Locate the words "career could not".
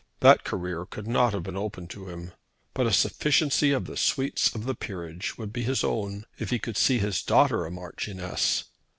0.43-1.31